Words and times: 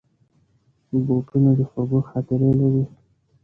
بوټونه 1.05 1.49
د 1.57 1.59
خوږو 1.69 1.99
خاطرې 2.09 2.51
لري. 2.59 2.83